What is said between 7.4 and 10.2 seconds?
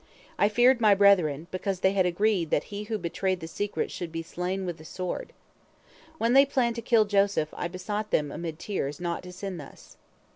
I besought them amid tears not to sin thus.